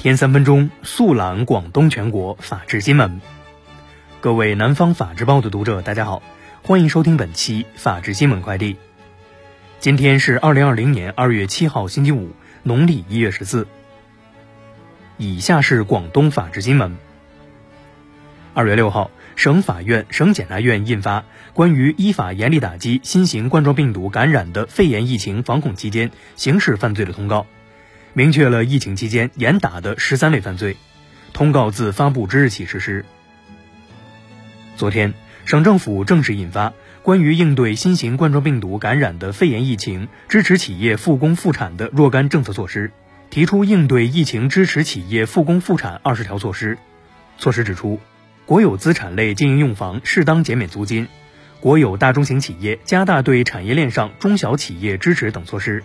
[0.00, 3.20] 天三分钟速览广东全国法治新闻。
[4.22, 6.22] 各位南方法制报的读者，大家好，
[6.62, 8.78] 欢迎收听本期法治新闻快递。
[9.78, 12.30] 今天是二零二零年二月七号，星期五，
[12.62, 13.66] 农历一月十四。
[15.18, 16.96] 以下是广东法治新闻。
[18.54, 21.20] 二月六号，省法院、省检察院印发
[21.52, 27.40] 《关于依法严厉打击新型冠状病毒感染的肺炎疫情防控期间刑事犯罪的通告》。
[28.12, 30.76] 明确了疫情期间严打的十三类犯罪，
[31.32, 33.04] 通告自发布之日起实施。
[34.76, 35.14] 昨天，
[35.44, 36.70] 省政府正式印发
[37.02, 42.88] 《关于应对新型冠状病毒感染的肺炎疫情支持企业复工复产的若干政策措施》，
[43.30, 46.78] 提出应对疫情支持企业复工复产二十条措施。
[47.38, 48.00] 措施指出，
[48.44, 51.06] 国有资产类经营用房适当减免租金，
[51.60, 55.84] 国有大中型企业加大对产业链上中小企业支持等措施。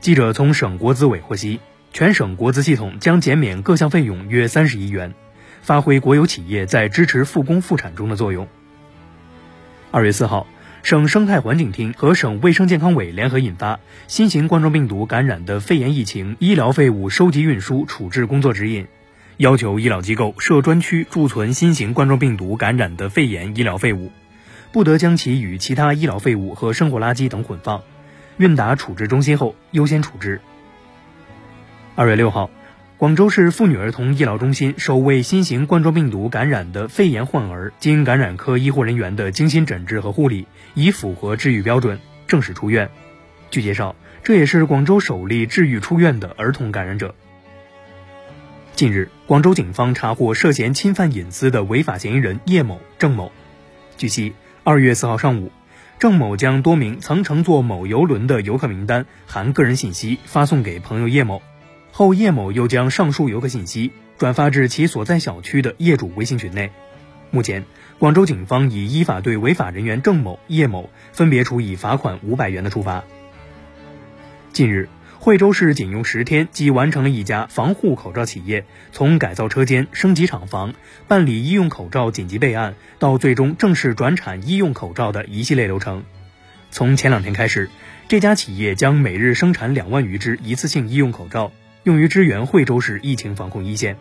[0.00, 1.58] 记者从省国资委获悉，
[1.92, 5.14] 全省国资系统将减免各项费用约三十亿元，
[5.62, 8.46] 发挥国有企业在支持复工复产中的作用。
[9.90, 10.46] 二月四号，
[10.82, 18.84] 省生态环境厅和省卫生健康委联合印发《新型冠状病毒感染的肺炎疫情医疗废物收集运输处置工作指引》，
[19.38, 24.12] 要求医疗机构设专区贮存新型冠状病毒感染的肺炎医疗废物，
[24.70, 27.82] 不得将其与其他医疗废物和生活垃圾等混放。
[28.38, 30.40] 运达处置中心后优先处置。
[31.94, 32.50] 二月六号，
[32.98, 42.90] 广州市妇女儿童医疗中心首位新型冠状病毒感染的肺炎患儿，经感染科医护人员的精心诊治和护理，已符合治愈标准，正式出院。
[43.50, 47.14] 据介绍，这也是广州首例治愈出院的儿童感染者。
[48.74, 53.32] 近日，广州警方查获涉嫌侵犯隐私的违法嫌疑人叶某、郑某。
[53.96, 54.34] 据悉，
[54.64, 55.50] 二月四号上午。
[55.98, 61.40] 郑某将多名曾乘坐某游轮的游客名单含个人信息发送给朋友叶某，
[61.90, 66.70] 后叶某又将上述游客信息转发至其所在小区的业主微信群内。
[67.30, 67.64] 目前，
[67.98, 73.04] 广州警方已依法对违法人员郑某、叶某分别处以罚款五百元的处罚。
[74.52, 74.88] 近日。
[75.18, 80.74] 惠州市仅用十天即完成了一家防护口罩企业从改造车间、升级厂房、
[81.08, 86.04] 办理医用口罩紧急备案到最终正式转产医用口罩的一系列流程。
[86.70, 87.68] 从前两天开始，
[88.08, 91.50] 这家企业将每日生产两万余只一次性医用口罩，
[91.82, 93.96] 用于支援惠州市疫情防控一线。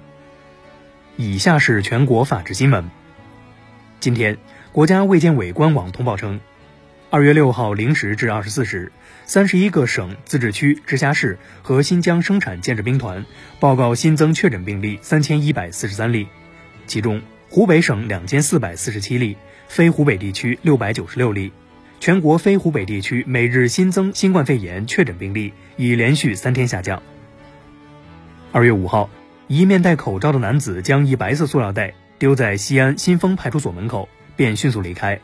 [1.16, 2.90] 以下是全国法治新闻。
[4.00, 4.38] 今天，
[4.72, 6.40] 国家卫健委官网通报称。
[7.16, 8.92] 二月六号零时至二十四时，
[9.24, 13.26] 三十一个省、自治区、直辖市和新疆生产建设兵团
[13.58, 16.28] 报告新增确诊病例三千一百四十三例，
[16.88, 19.38] 其中湖北省两千四百四十七例，
[19.70, 21.54] 非湖北地区六百九十六例。
[22.02, 27.02] 全国非湖北地区每日新增新冠肺炎确诊病例已连续三天下降。
[28.52, 29.10] 二月五号，
[29.48, 35.18] 一面戴口罩的男子将一白色塑料袋丢在西安新丰派出所门口，便迅速离开。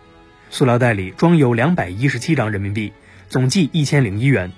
[0.52, 2.92] 塑料袋里装有两百一十七张人民币，
[3.30, 4.52] 总计一千零一元，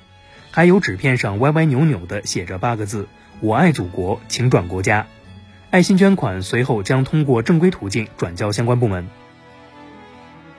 [0.49, 3.07] 还有纸片上歪歪扭扭的写着八个字
[3.41, 5.05] ：“我爱祖国，请转国家。”
[5.69, 9.07] 爱心捐款随后将通过正规途径转交相关部门。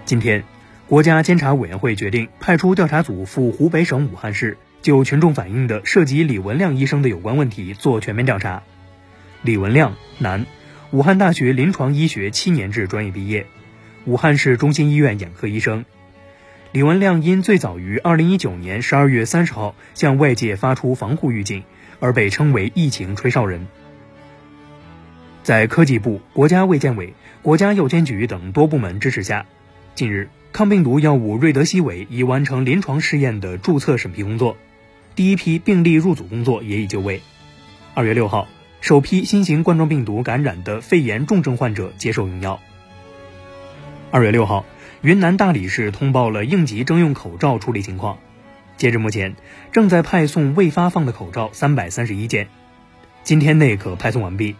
[0.05, 0.45] 今天，
[0.87, 8.63] 国家监察委员会决定派出调查组赴湖北省武汉市，就群众反映的涉及李文亮医生的有关问题做全面调查。
[9.43, 10.47] 李文亮，男，
[10.93, 13.49] 武汉大学临床医学七年制专业毕业。
[14.07, 15.87] 武汉市中心医院眼科医生
[16.73, 21.63] 李文亮因最早于二零一九年十二月三十号向外界发出防护预警，
[22.01, 23.67] 而被称为“疫情吹哨人”。
[25.43, 29.47] 在科技部、国家卫健委、国家药监局等多部门支持下，
[29.95, 34.57] 近日抗病毒药物瑞德西韦已完成临床试验的注册审批工作，
[35.15, 37.23] 第一批病例入组工作也已就位。
[37.95, 38.49] 二月六号，
[38.81, 42.61] 首批新型冠状病毒感染的肺炎重症患者接受用药。
[44.15, 44.65] 二月六号，
[45.03, 48.21] 云南大理市通报了应急征用口罩处理情况。
[48.77, 49.35] 截至目前，
[49.73, 52.47] 正在派送未发放的口罩三百三十一件，
[53.25, 54.55] 今天内可派送完毕。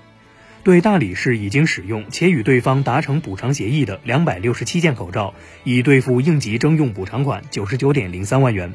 [0.65, 8.75] 对大理市已经使用且与对方达成补偿协议的两百六十七件口罩，已兑付应急征用补偿款九十九点零三万元，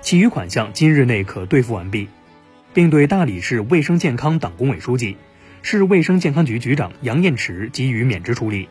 [0.00, 2.08] 其余款项今日内可兑付完毕，
[2.72, 5.18] 并对大理市卫生健康党工委书记、
[5.60, 8.70] 市卫生健康局局长杨艳池给予免职处理。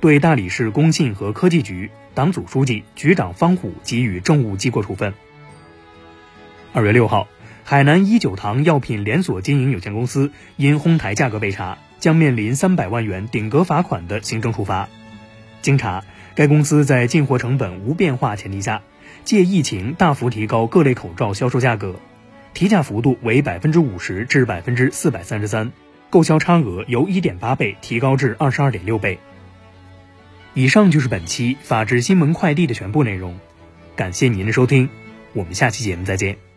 [0.00, 5.12] 对大理市工信和科技局党组书记、局长方虎给予政务记过处分。
[6.72, 7.28] 二月六号，
[7.64, 14.88] 海南一九堂药品连锁经营有限公司因哄抬价格被查，将面临三百万元顶格罚款的行政处罚。
[15.60, 16.02] 经查，
[16.34, 18.80] 该公司在进货成本无变化前提下，
[19.24, 21.96] 借疫情大幅提高各类口罩销售价格，
[22.54, 25.72] 提价幅度为百分之五十至百分之四百三十三，
[26.08, 29.18] 购销差额由一点八倍提高至二十二点六倍。
[30.54, 33.38] 以上就是本期法治新闻快递的全部内容，
[33.94, 34.88] 感谢您的收听，
[35.32, 36.49] 我们下期节目再见。